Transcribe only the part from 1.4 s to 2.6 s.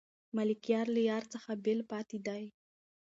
بېل پاتې دی.